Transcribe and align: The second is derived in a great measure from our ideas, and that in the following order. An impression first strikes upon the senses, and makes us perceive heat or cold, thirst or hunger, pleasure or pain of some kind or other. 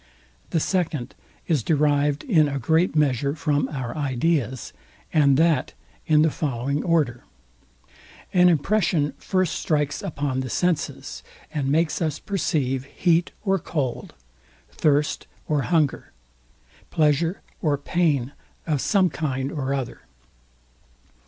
The 0.49 0.59
second 0.59 1.13
is 1.47 1.61
derived 1.61 2.23
in 2.23 2.47
a 2.49 2.57
great 2.57 2.95
measure 2.95 3.35
from 3.35 3.69
our 3.69 3.95
ideas, 3.95 4.73
and 5.13 5.37
that 5.37 5.73
in 6.07 6.23
the 6.23 6.31
following 6.31 6.83
order. 6.83 7.23
An 8.33 8.49
impression 8.49 9.13
first 9.19 9.53
strikes 9.53 10.01
upon 10.01 10.39
the 10.39 10.49
senses, 10.49 11.21
and 11.53 11.67
makes 11.67 12.01
us 12.01 12.17
perceive 12.17 12.85
heat 12.85 13.29
or 13.45 13.59
cold, 13.59 14.15
thirst 14.71 15.27
or 15.47 15.61
hunger, 15.61 16.13
pleasure 16.89 17.41
or 17.61 17.77
pain 17.77 18.31
of 18.65 18.81
some 18.81 19.11
kind 19.11 19.51
or 19.51 19.71
other. 19.71 20.01